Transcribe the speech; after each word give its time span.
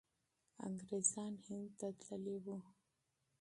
انګریزان 0.67 1.33
هند 1.45 1.69
ته 1.77 1.87
تللي 2.01 2.37
وو. 2.43 2.57